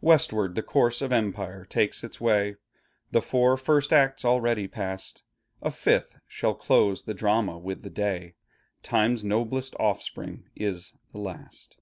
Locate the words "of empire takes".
1.02-2.04